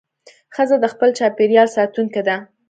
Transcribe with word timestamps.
ښځه 0.55 0.75
د 0.79 0.85
خپل 0.93 1.09
چاپېریال 1.19 1.67
ساتونکې 1.75 2.21
ده. 2.27 2.35